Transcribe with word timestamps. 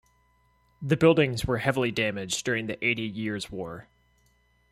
The 0.81 0.97
buildings 0.97 1.45
were 1.45 1.59
heavily 1.59 1.91
damaged 1.91 2.43
during 2.43 2.65
the 2.65 2.83
Eighty 2.83 3.03
Years 3.03 3.51
War. 3.51 3.87